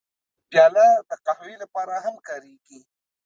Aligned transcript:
پیاله 0.49 0.87
د 1.09 1.11
قهوې 1.25 1.55
لپاره 1.63 1.93
هم 2.05 2.15
کارېږي. 2.27 2.79